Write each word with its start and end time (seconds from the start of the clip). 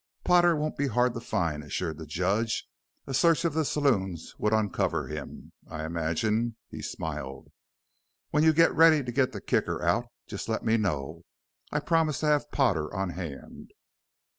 "Potter 0.23 0.55
won't 0.55 0.77
be 0.77 0.87
hard 0.87 1.13
to 1.13 1.19
find," 1.21 1.63
assured 1.63 1.99
the 1.99 2.07
judge; 2.07 2.65
"a 3.05 3.13
search 3.13 3.45
of 3.45 3.53
the 3.53 3.63
saloons 3.63 4.33
would 4.39 4.51
uncover 4.51 5.07
him, 5.07 5.51
I 5.67 5.85
imagine." 5.85 6.55
He 6.69 6.81
smiled. 6.81 7.51
"When 8.31 8.43
you 8.43 8.51
get 8.51 8.73
ready 8.73 9.03
to 9.03 9.11
get 9.11 9.31
the 9.31 9.41
Kicker 9.41 9.79
out 9.83 10.05
just 10.25 10.49
let 10.49 10.65
me 10.65 10.75
know; 10.75 11.21
I 11.71 11.81
promise 11.81 12.21
to 12.21 12.25
have 12.25 12.49
Potter 12.49 12.91
on 12.91 13.11
hand." 13.11 13.69